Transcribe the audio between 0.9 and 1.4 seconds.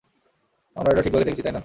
এটা ঠিকভাবে